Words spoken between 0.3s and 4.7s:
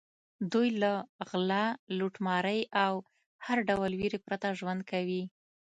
دوی له غلا، لوټمارۍ او هر ډول وېرې پرته